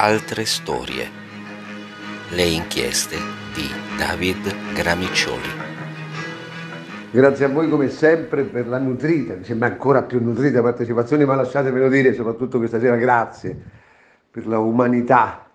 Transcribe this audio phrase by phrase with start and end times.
[0.00, 1.10] altre storie.
[2.30, 3.16] Le inchieste
[3.52, 5.48] di David Gramiccioli.
[7.10, 11.34] Grazie a voi come sempre per la nutrita, mi sembra ancora più nutrita partecipazione, ma
[11.34, 13.60] lasciatemelo dire soprattutto questa sera grazie
[14.30, 15.50] per la umanità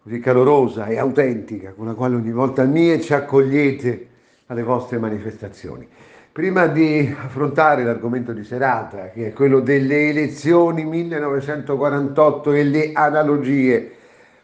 [0.00, 4.08] così calorosa e autentica con la quale ogni volta mie ci accogliete
[4.46, 5.88] alle vostre manifestazioni.
[6.32, 13.92] Prima di affrontare l'argomento di serata, che è quello delle elezioni 1948 e le analogie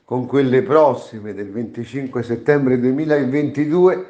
[0.04, 4.06] con quelle prossime del 25 settembre 2022,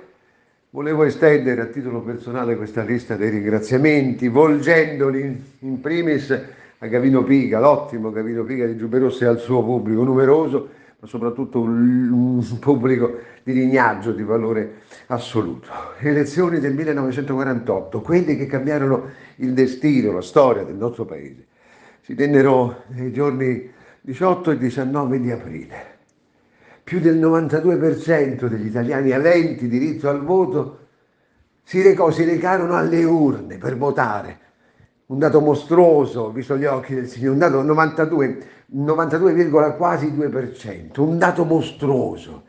[0.71, 6.31] volevo estendere a titolo personale questa lista dei ringraziamenti, volgendoli in primis
[6.79, 10.69] a Gavino Piga, l'ottimo Gavino Piga di Giuberossi e al suo pubblico numeroso,
[11.01, 15.69] ma soprattutto un, un pubblico di lignaggio di valore assoluto.
[15.99, 21.47] Elezioni del 1948, quelle che cambiarono il destino, la storia del nostro paese,
[22.01, 23.71] si tennero nei giorni
[24.01, 25.97] 18 e 19 di aprile.
[26.83, 30.87] Più del 92% degli italiani aventi diritto al voto
[31.63, 34.47] si, recò, si recarono alle urne per votare
[35.09, 41.17] un dato mostruoso, visto gli occhi del Signore, un dato 92, 92, quasi 2%, un
[41.17, 42.43] dato mostruoso,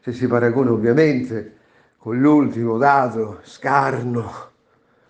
[0.00, 1.56] se si paragona ovviamente
[1.98, 4.46] con l'ultimo dato scarno,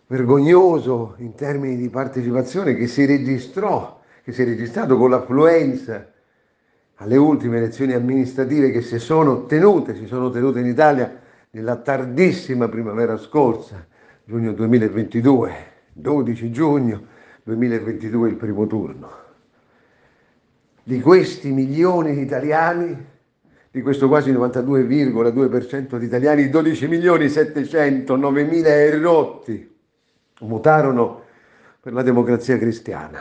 [0.08, 6.04] vergognoso in termini di partecipazione che si registrò, che si è registrato con l'affluenza
[6.96, 12.69] alle ultime elezioni amministrative che si sono tenute, si sono tenute in Italia nella tardissima
[12.69, 13.86] primavera scorsa,
[14.24, 15.67] giugno 2022
[15.98, 17.06] 12 giugno
[17.42, 19.27] 2022 il primo turno.
[20.82, 23.06] Di questi milioni di italiani,
[23.70, 29.76] di questo quasi 92,2% di italiani, 12 milioni 709 mila erotti
[30.41, 31.24] votarono
[31.80, 33.20] per la democrazia cristiana,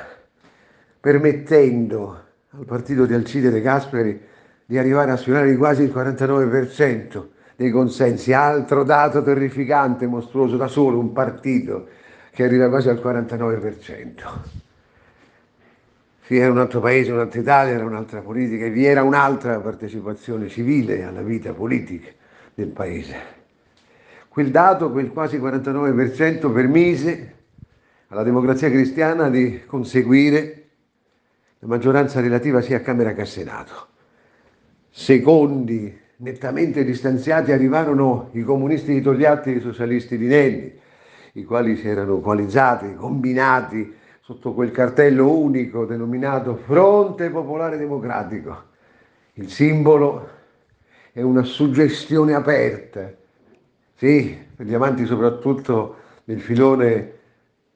[1.00, 4.22] permettendo al partito di Alcide De Gasperi
[4.66, 10.99] di arrivare a sfiorare quasi il 49% dei consensi, altro dato terrificante, mostruoso da solo
[10.99, 11.88] un partito
[12.37, 14.05] che arriva quasi al 49%.
[16.21, 20.47] Sì, era un altro paese, un'altra Italia, era un'altra politica e vi era un'altra partecipazione
[20.47, 22.11] civile alla vita politica
[22.53, 23.15] del paese.
[24.27, 27.33] Quel dato, quel quasi 49%, permise
[28.09, 30.65] alla democrazia cristiana di conseguire
[31.58, 33.87] la maggioranza relativa sia a Camera che a Senato.
[34.92, 40.86] Secondi, nettamente distanziati, arrivarono i comunisti di Togliatti e i socialisti di Nenni
[41.37, 48.64] i quali si erano coalizzati, combinati sotto quel cartello unico denominato Fronte Popolare Democratico.
[49.33, 50.30] Il simbolo
[51.14, 53.11] è una suggestione aperta,
[53.95, 57.14] sì, per gli amanti soprattutto del filone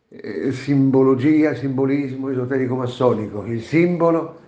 [0.09, 4.39] eh, simbologia, simbolismo esoterico-massonico, il simbolo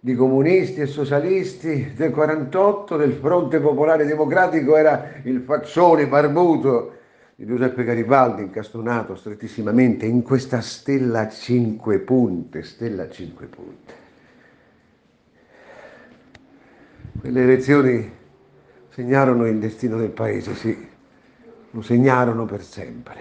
[0.00, 7.00] di comunisti e socialisti del 48 del Fronte Popolare Democratico era il faccione barbuto
[7.44, 13.92] Giuseppe Garibaldi incastonato strettissimamente in questa stella cinque punte, stella cinque punte.
[17.18, 18.08] Quelle elezioni
[18.90, 20.88] segnarono il destino del paese, sì,
[21.72, 23.16] lo segnarono per sempre.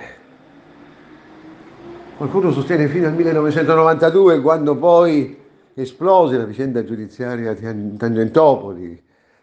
[2.15, 5.35] Qualcuno sostiene fino al 1992, quando poi
[5.73, 9.01] esplose la vicenda giudiziaria di Tangentopoli,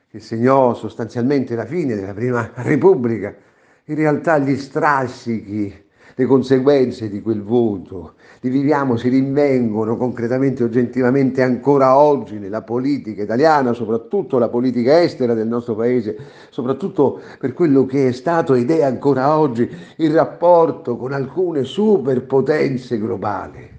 [0.09, 3.47] che segnò sostanzialmente la fine della Prima Repubblica
[3.89, 11.43] in realtà gli strascichi, le conseguenze di quel voto, li viviamo, si rinvengono concretamente, oggettivamente
[11.43, 16.17] ancora oggi nella politica italiana, soprattutto la politica estera del nostro paese,
[16.51, 22.99] soprattutto per quello che è stato ed è ancora oggi il rapporto con alcune superpotenze
[22.99, 23.77] globali.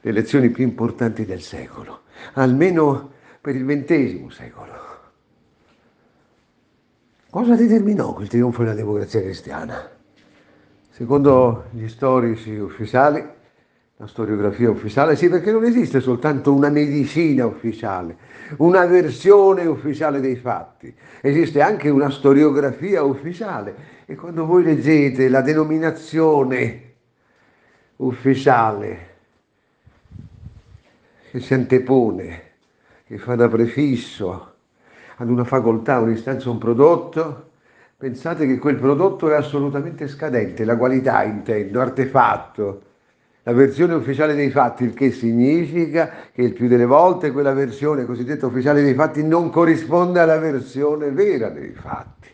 [0.00, 2.00] Le elezioni più importanti del secolo,
[2.34, 4.87] almeno per il XX secolo.
[7.38, 9.88] Cosa determinò quel trionfo della democrazia cristiana?
[10.90, 13.24] Secondo gli storici ufficiali,
[13.96, 18.16] la storiografia ufficiale, sì, perché non esiste soltanto una medicina ufficiale,
[18.56, 23.76] una versione ufficiale dei fatti, esiste anche una storiografia ufficiale
[24.06, 26.94] e quando voi leggete la denominazione
[27.98, 28.98] ufficiale
[31.30, 32.42] che si antepone,
[33.06, 34.47] che fa da prefisso
[35.20, 37.50] ad una facoltà, un'istanza, un prodotto,
[37.96, 42.82] pensate che quel prodotto è assolutamente scadente, la qualità intendo, artefatto,
[43.42, 48.04] la versione ufficiale dei fatti, il che significa che il più delle volte quella versione
[48.04, 52.28] cosiddetta ufficiale dei fatti non corrisponde alla versione vera dei fatti.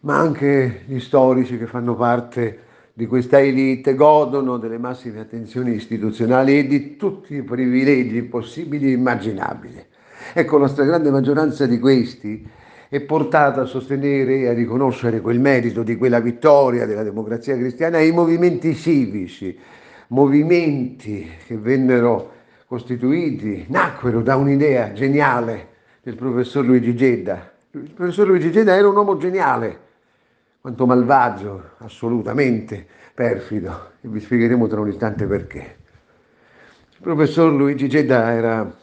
[0.00, 6.58] Ma anche gli storici che fanno parte di questa elite godono delle massime attenzioni istituzionali
[6.58, 9.86] e di tutti i privilegi possibili e immaginabili.
[10.32, 12.46] Ecco, la stragrande maggioranza di questi
[12.88, 17.98] è portata a sostenere e a riconoscere quel merito di quella vittoria della democrazia cristiana
[17.98, 19.58] ai movimenti civici,
[20.08, 22.32] movimenti che vennero
[22.66, 25.68] costituiti, nacquero da un'idea geniale
[26.02, 27.52] del professor Luigi Gedda.
[27.72, 29.78] Il professor Luigi Gedda era un uomo geniale,
[30.60, 35.76] quanto malvagio, assolutamente perfido, e vi spiegheremo tra un istante perché.
[36.92, 38.76] Il professor Luigi Gedda era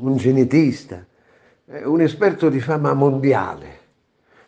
[0.00, 1.04] un genetista,
[1.84, 3.78] un esperto di fama mondiale,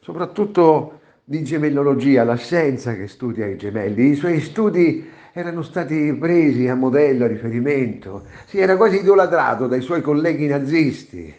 [0.01, 4.11] soprattutto di gemellologia, la scienza che studia i gemelli.
[4.11, 8.25] I suoi studi erano stati presi a modello, a riferimento.
[8.47, 11.33] Si era quasi idolatrato dai suoi colleghi nazisti,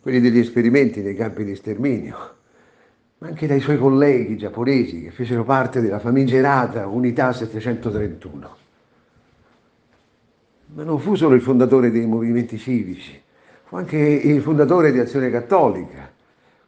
[0.00, 2.16] quelli degli esperimenti nei campi di sterminio,
[3.18, 8.56] ma anche dai suoi colleghi giapponesi che fecero parte della famigerata Unità 731.
[10.74, 13.20] Ma non fu solo il fondatore dei movimenti civici,
[13.72, 16.12] fu anche il fondatore di Azione Cattolica,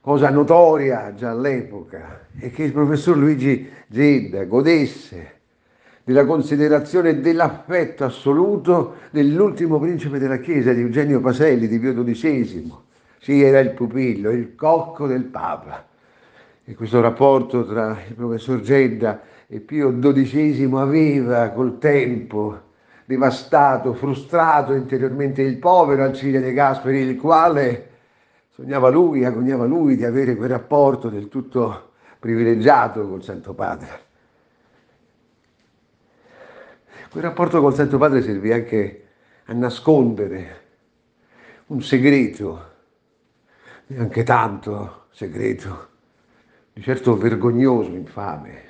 [0.01, 5.33] cosa notoria già all'epoca, e che il professor Luigi Gedda godesse
[6.03, 12.73] della considerazione e dell'affetto assoluto dell'ultimo principe della Chiesa, di Eugenio Paselli, di Pio XII.
[13.19, 15.87] Sì, era il pupillo, il cocco del Papa.
[16.65, 22.61] E questo rapporto tra il professor Gedda e Pio XII aveva col tempo
[23.05, 27.91] devastato, frustrato interiormente il povero Alcide De Gasperi, il quale
[28.51, 34.03] sognava lui, agognava lui di avere quel rapporto del tutto privilegiato col Santo Padre.
[37.11, 39.07] Quel rapporto col Santo Padre servì anche
[39.45, 40.63] a nascondere
[41.67, 42.73] un segreto,
[43.89, 45.89] neanche tanto segreto,
[46.73, 48.63] di certo vergognoso, infame,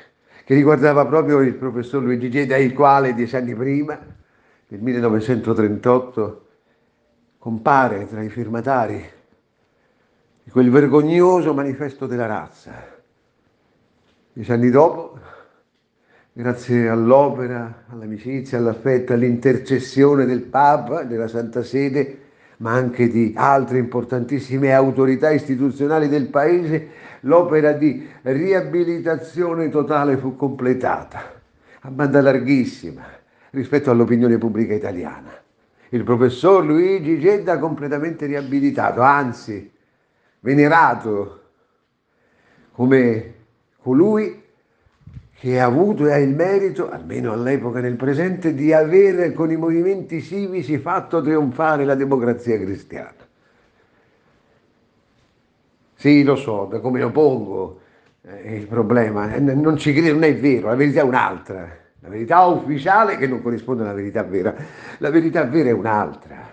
[0.45, 3.99] che riguardava proprio il professor Luigi Geda, il quale dieci anni prima,
[4.69, 6.47] nel 1938,
[7.39, 9.05] compare tra i firmatari
[10.43, 12.73] di quel vergognoso manifesto della razza.
[14.33, 15.19] Dieci anni dopo,
[16.33, 22.21] grazie all'opera, all'amicizia, all'affetto, all'intercessione del Papa, della Santa Sede,
[22.59, 26.89] ma anche di altre importantissime autorità istituzionali del Paese,
[27.21, 31.21] l'opera di riabilitazione totale fu completata,
[31.81, 33.23] a banda larghissima
[33.55, 35.33] rispetto all'opinione pubblica italiana.
[35.91, 39.71] Il professor Luigi Gedda completamente riabilitato, anzi
[40.41, 41.41] venerato
[42.73, 43.35] come
[43.81, 44.43] colui
[45.39, 49.57] che ha avuto e ha il merito, almeno all'epoca nel presente, di aver con i
[49.57, 53.15] movimenti civici fatto trionfare la democrazia cristiana.
[55.95, 57.81] Sì, lo so, da come lo pongo
[58.23, 62.45] eh, il problema, non ci credo, non è vero, la verità è un'altra, la verità
[62.45, 64.55] ufficiale che non corrisponde alla verità vera,
[64.99, 66.53] la verità vera è un'altra.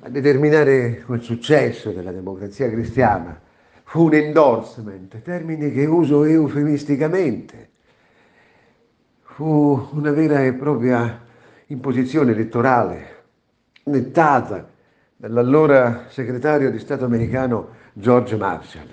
[0.00, 3.40] A determinare quel successo della democrazia cristiana
[3.84, 7.70] fu un endorsement, termine che uso eufemisticamente,
[9.22, 11.18] fu una vera e propria
[11.68, 13.16] imposizione elettorale
[13.84, 14.68] nettata
[15.16, 18.88] dall'allora segretario di Stato americano George Marshall.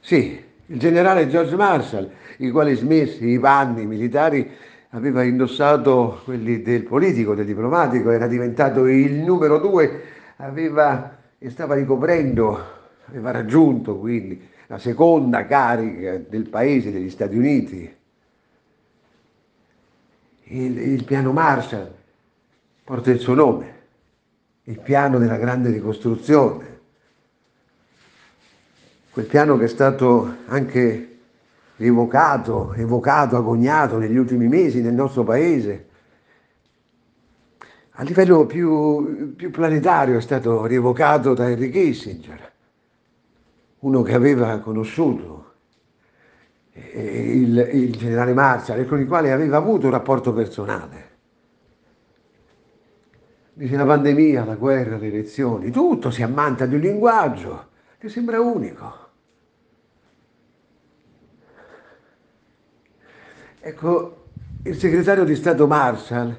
[0.00, 4.50] Sì, il generale George Marshall, il quale smessi i panni militari
[4.90, 10.02] aveva indossato quelli del politico, del diplomatico, era diventato il numero due,
[10.36, 12.64] aveva e stava ricoprendo,
[13.06, 17.94] aveva raggiunto quindi la seconda carica del paese degli Stati Uniti,
[20.48, 21.92] il, il piano Marshall
[22.84, 23.74] porta il suo nome,
[24.64, 26.74] il piano della grande ricostruzione,
[29.10, 31.15] quel piano che è stato anche
[31.76, 35.88] rievocato, evocato, agognato negli ultimi mesi nel nostro paese.
[37.98, 42.52] A livello più, più planetario è stato rievocato da Henry Kissinger,
[43.80, 45.44] uno che aveva conosciuto
[46.72, 51.14] il, il generale Marshall e con il quale aveva avuto un rapporto personale.
[53.54, 58.38] Dice la pandemia, la guerra, le elezioni, tutto si ammanta di un linguaggio che sembra
[58.38, 59.05] unico.
[63.66, 64.26] Ecco,
[64.62, 66.38] il segretario di Stato Marshall,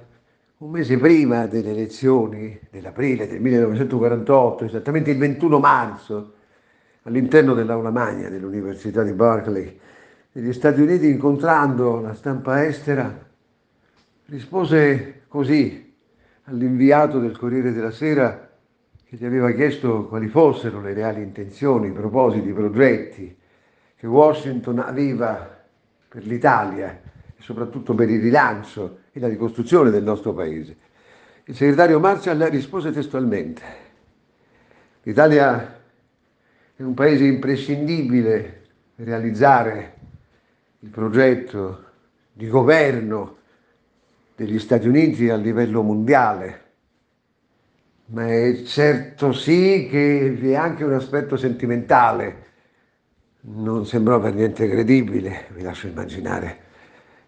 [0.59, 6.35] un mese prima delle elezioni dell'aprile del 1948, esattamente il 21 marzo,
[7.01, 9.77] all'interno dell'aula magna dell'Università di Berkeley,
[10.31, 13.13] negli Stati Uniti incontrando la stampa estera,
[14.27, 15.95] rispose così
[16.45, 18.49] all'inviato del Corriere della Sera
[19.03, 23.37] che gli aveva chiesto quali fossero le reali intenzioni, i propositi, i progetti
[23.97, 25.55] che Washington aveva
[26.07, 27.01] per l'Italia
[27.37, 30.75] e soprattutto per il rilancio e la ricostruzione del nostro Paese.
[31.45, 33.61] Il segretario Marshall rispose testualmente,
[35.03, 35.81] l'Italia
[36.75, 38.63] è un paese imprescindibile
[38.95, 39.95] per realizzare
[40.79, 41.85] il progetto
[42.33, 43.37] di governo
[44.35, 46.65] degli Stati Uniti a livello mondiale,
[48.07, 52.45] ma è certo sì che vi è anche un aspetto sentimentale,
[53.41, 56.65] non sembrò per niente credibile, vi lascio immaginare.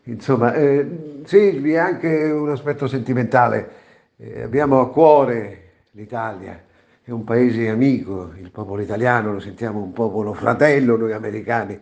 [0.10, 3.72] Insomma, eh, sì, vi è anche un aspetto sentimentale.
[4.18, 6.64] Eh, abbiamo a cuore l'Italia,
[7.04, 11.80] è un paese amico, il popolo italiano lo sentiamo un popolo fratello noi americani.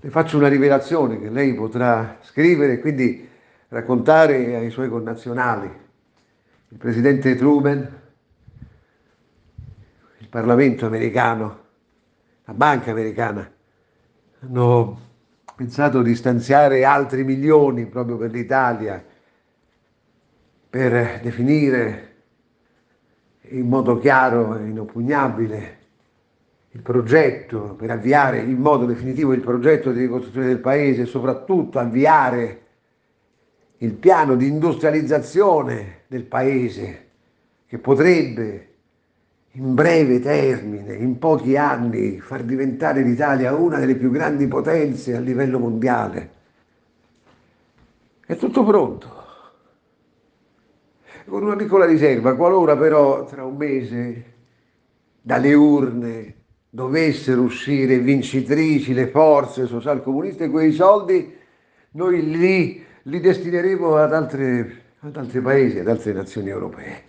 [0.00, 3.26] Le faccio una rivelazione che lei potrà scrivere e quindi
[3.68, 5.70] raccontare ai suoi connazionali.
[6.68, 8.00] Il presidente Truman,
[10.18, 11.60] il Parlamento americano,
[12.44, 13.50] la banca americana
[14.40, 15.07] hanno
[15.58, 19.04] pensato di stanziare altri milioni proprio per l'Italia
[20.70, 22.14] per definire
[23.48, 25.78] in modo chiaro e inoppugnabile
[26.70, 31.80] il progetto, per avviare in modo definitivo il progetto di ricostruzione del Paese e soprattutto
[31.80, 32.62] avviare
[33.78, 37.06] il piano di industrializzazione del Paese
[37.66, 38.67] che potrebbe
[39.58, 45.20] in breve termine, in pochi anni, far diventare l'Italia una delle più grandi potenze a
[45.20, 46.30] livello mondiale.
[48.24, 49.16] È tutto pronto
[51.26, 54.24] con una piccola riserva, qualora però tra un mese
[55.20, 56.34] dalle urne
[56.70, 61.36] dovessero uscire vincitrici le forze socialcomuniste, quei soldi
[61.92, 67.07] noi li, li destineremo ad, ad altri paesi, ad altre nazioni europee.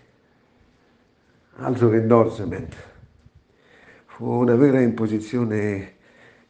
[1.60, 2.75] Altro che endorsement.
[4.06, 5.96] Fu una vera imposizione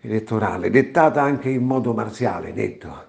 [0.01, 3.07] elettorale, dettata anche in modo marziale, netto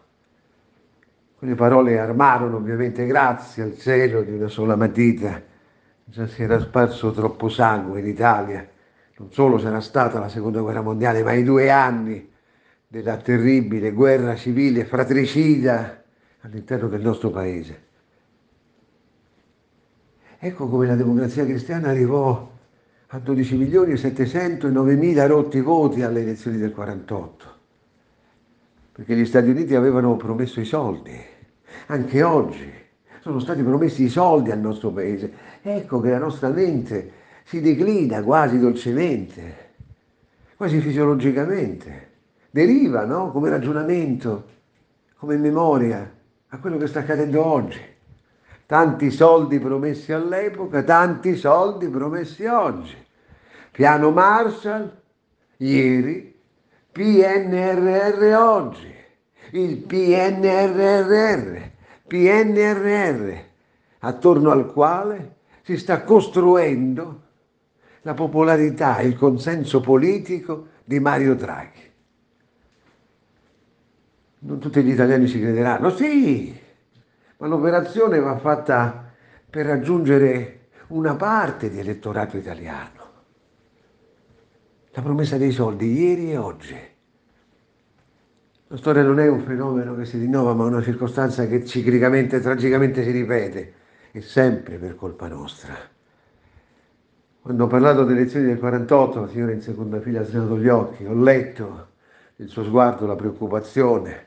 [1.41, 5.41] quelle parole armarono ovviamente grazie al cielo di una sola matita.
[6.05, 8.69] Già si era sparso troppo sangue in Italia.
[9.17, 12.31] Non solo c'era stata la seconda guerra mondiale, ma i due anni
[12.87, 16.03] della terribile guerra civile fratricida
[16.41, 17.85] all'interno del nostro paese.
[20.43, 22.51] Ecco come la democrazia cristiana arrivò
[23.09, 27.47] a 12 milioni e 709 mila rotti voti alle elezioni del 48,
[28.93, 31.13] perché gli Stati Uniti avevano promesso i soldi
[31.89, 32.73] anche oggi.
[33.21, 35.31] Sono stati promessi i soldi al nostro paese.
[35.61, 37.13] Ecco che la nostra mente
[37.45, 39.73] si declina quasi dolcemente,
[40.57, 42.09] quasi fisiologicamente.
[42.51, 43.31] Deriva, no?
[43.31, 44.47] Come ragionamento,
[45.17, 46.11] come memoria
[46.49, 47.99] a quello che sta accadendo oggi.
[48.71, 52.95] Tanti soldi promessi all'epoca, tanti soldi promessi oggi.
[53.73, 54.97] Piano Marshall,
[55.57, 56.41] ieri,
[56.93, 58.95] PNRR oggi,
[59.51, 61.69] il PNRR
[62.07, 63.33] PNRR,
[63.99, 67.23] attorno al quale si sta costruendo
[68.03, 71.91] la popolarità, il consenso politico di Mario Draghi.
[74.39, 76.60] Non tutti gli italiani ci crederanno, sì,
[77.41, 79.13] ma l'operazione va fatta
[79.49, 83.09] per raggiungere una parte di elettorato italiano.
[84.93, 86.77] La promessa dei soldi ieri e oggi
[88.73, 92.41] la storia non è un fenomeno che si rinnova, ma una circostanza che ciclicamente e
[92.41, 93.75] tragicamente si ripete,
[94.13, 95.75] e sempre per colpa nostra.
[97.41, 100.69] Quando ho parlato delle elezioni del 48, la signora in seconda fila ha sdraiato gli
[100.69, 101.89] occhi, ho letto
[102.37, 104.27] nel suo sguardo la preoccupazione,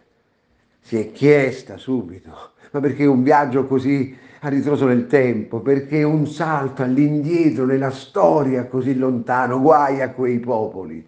[0.82, 6.26] si è chiesta subito, ma perché un viaggio così a ritroso nel tempo, perché un
[6.26, 11.06] salto all'indietro nella storia così lontano, guai a quei popoli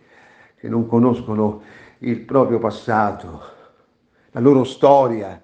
[0.55, 1.61] che non conoscono
[1.99, 3.41] il proprio passato,
[4.31, 5.41] la loro storia.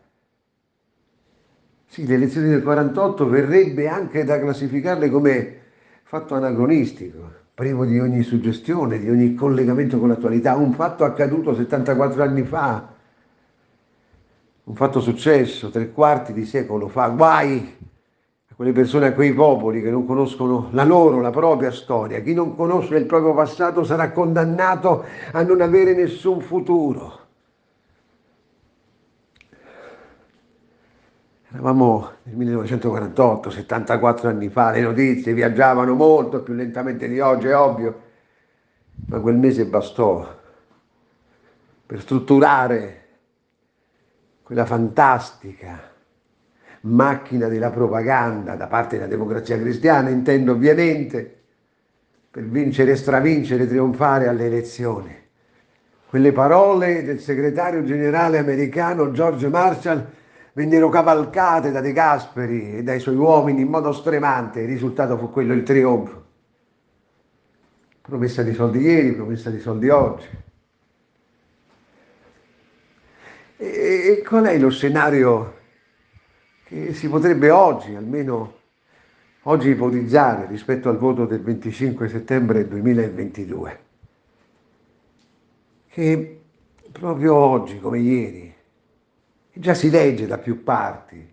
[1.87, 5.55] Sì, le elezioni del 48 verrebbe anche da classificarle come
[6.03, 12.21] fatto anacronistico, privo di ogni suggestione, di ogni collegamento con l'attualità, un fatto accaduto 74
[12.21, 12.99] anni fa,
[14.71, 17.77] un fatto successo tre quarti di secolo fa, guai
[18.47, 22.21] a quelle persone, a quei popoli che non conoscono la loro, la propria storia.
[22.21, 27.19] Chi non conosce il proprio passato sarà condannato a non avere nessun futuro.
[31.51, 37.57] Eravamo nel 1948, 74 anni fa, le notizie viaggiavano molto più lentamente di oggi, è
[37.57, 38.01] ovvio,
[39.07, 40.39] ma quel mese bastò
[41.85, 43.00] per strutturare
[44.51, 45.79] quella fantastica
[46.81, 51.43] macchina della propaganda da parte della democrazia cristiana, intendo ovviamente,
[52.29, 55.15] per vincere, stravincere, trionfare alle elezioni.
[56.05, 60.05] Quelle parole del segretario generale americano George Marshall
[60.51, 64.59] vennero cavalcate da De Gasperi e dai suoi uomini in modo stremante.
[64.59, 66.25] Il risultato fu quello, il trionfo.
[68.01, 70.27] Promessa di soldi ieri, promessa di soldi oggi.
[73.61, 75.57] E, e qual è lo scenario
[76.63, 78.59] che si potrebbe oggi, almeno
[79.41, 83.79] oggi, ipotizzare rispetto al voto del 25 settembre 2022?
[85.85, 86.41] Che
[86.93, 88.53] proprio oggi, come ieri,
[89.51, 91.29] già si legge da più parti,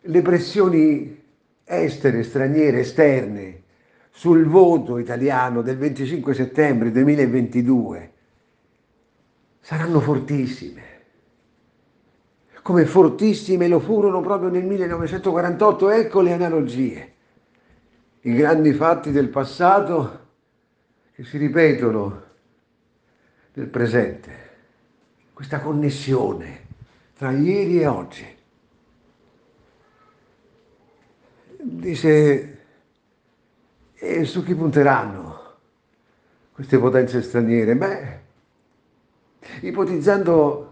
[0.00, 1.22] le pressioni
[1.64, 3.62] estere, straniere, esterne
[4.08, 8.12] sul voto italiano del 25 settembre 2022
[9.60, 10.97] saranno fortissime,
[12.68, 17.14] come fortissime lo furono proprio nel 1948, ecco le analogie,
[18.20, 20.26] i grandi fatti del passato
[21.14, 22.24] che si ripetono
[23.54, 24.32] nel presente,
[25.32, 26.66] questa connessione
[27.16, 28.36] tra ieri e oggi.
[31.62, 32.58] Dice,
[33.94, 35.56] e su chi punteranno
[36.52, 37.74] queste potenze straniere?
[37.74, 38.20] Beh,
[39.62, 40.67] ipotizzando,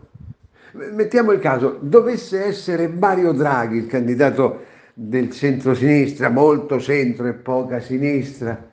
[0.92, 4.64] mettiamo il caso, dovesse essere Mario Draghi il candidato
[4.94, 8.70] del centro-sinistra, molto centro e poca sinistra,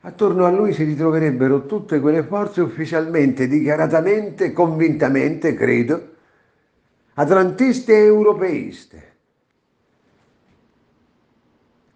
[0.00, 6.10] attorno a lui si ritroverebbero tutte quelle forze ufficialmente, dichiaratamente, convintamente, credo,
[7.14, 9.10] atlantiste e europeiste.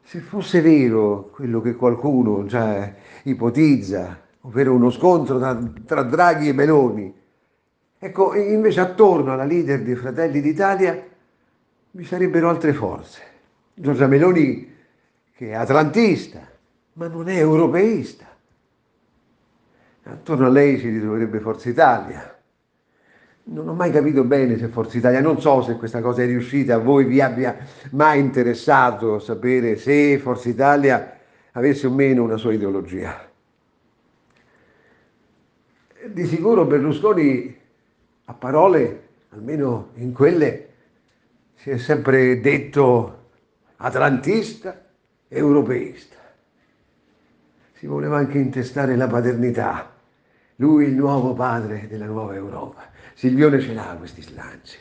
[0.03, 2.95] Se fosse vero quello che qualcuno già
[3.25, 7.15] ipotizza, ovvero uno scontro tra, tra Draghi e Meloni,
[7.99, 11.05] ecco, invece attorno alla leader dei Fratelli d'Italia
[11.91, 13.23] vi sarebbero altre forze.
[13.75, 14.75] Giorgia Meloni
[15.33, 16.41] che è atlantista,
[16.95, 18.25] ma non è europeista.
[20.05, 22.37] Attorno a lei si ritroverebbe Forza Italia,
[23.49, 26.75] non ho mai capito bene se Forza Italia, non so se questa cosa è riuscita,
[26.75, 27.57] a voi vi abbia
[27.91, 31.19] mai interessato sapere se Forza Italia
[31.53, 33.29] avesse o meno una sua ideologia.
[36.07, 37.57] Di sicuro Berlusconi
[38.27, 40.69] a parole, almeno in quelle,
[41.55, 43.31] si è sempre detto
[43.77, 44.85] atlantista,
[45.29, 46.17] europeista.
[47.73, 49.93] Si voleva anche intestare la paternità,
[50.57, 52.91] lui il nuovo padre della nuova Europa.
[53.15, 54.79] Silvione ce l'ha questi slanci.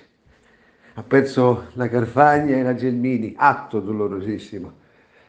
[0.94, 4.74] Ha perso la Carfagna e la Gelmini, atto dolorosissimo,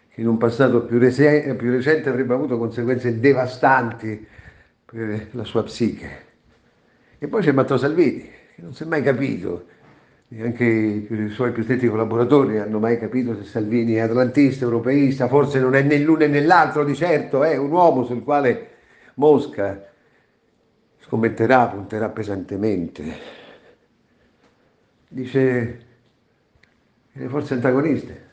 [0.08, 4.26] che in un passato più, rese- più recente avrebbe avuto conseguenze devastanti
[4.84, 6.25] per la sua psiche.
[7.18, 8.20] E poi c'è Matteo Salvini,
[8.54, 9.66] che non si è mai capito,
[10.28, 15.60] neanche i suoi più stretti collaboratori hanno mai capito se Salvini è atlantista, europeista, forse
[15.60, 18.70] non è né l'uno né l'altro, di certo è un uomo sul quale
[19.14, 19.82] Mosca
[21.00, 23.04] scommetterà, punterà pesantemente.
[25.08, 25.86] Dice
[27.12, 28.24] le forze antagoniste.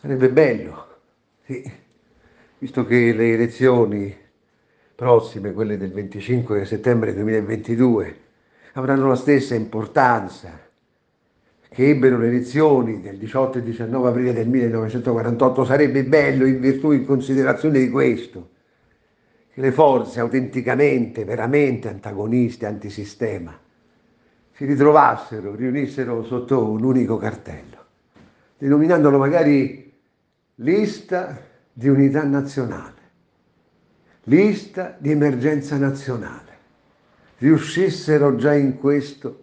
[0.00, 1.00] Sarebbe bello,
[1.44, 1.70] sì,
[2.58, 4.16] visto che le elezioni
[5.02, 8.16] prossime, quelle del 25 settembre 2022,
[8.74, 10.60] avranno la stessa importanza
[11.68, 16.92] che ebbero le elezioni del 18 e 19 aprile del 1948, sarebbe bello in virtù,
[16.92, 18.50] in considerazione di questo,
[19.52, 23.58] che le forze autenticamente, veramente antagoniste, antisistema,
[24.52, 27.84] si ritrovassero, riunissero sotto un unico cartello,
[28.56, 29.92] denominandolo magari
[30.56, 31.40] lista
[31.72, 33.01] di unità nazionale,
[34.24, 36.50] lista di emergenza nazionale.
[37.38, 39.42] Riuscissero già in questo,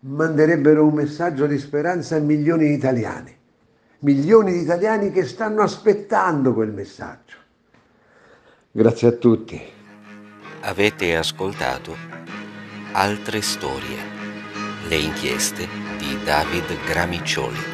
[0.00, 3.36] manderebbero un messaggio di speranza a milioni di italiani,
[4.00, 7.42] milioni di italiani che stanno aspettando quel messaggio
[8.76, 9.62] Grazie a tutti.
[10.62, 11.94] Avete ascoltato
[12.90, 13.98] altre storie,
[14.88, 17.73] le inchieste di David Gramiccioli.